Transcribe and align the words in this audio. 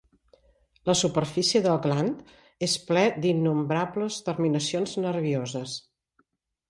La 0.89 0.95
superfície 1.01 1.61
del 1.65 1.77
gland 1.83 2.23
és 2.69 2.75
ple 2.87 3.03
d'innombrables 3.27 4.21
terminacions 4.31 4.97
nervioses. 5.09 5.77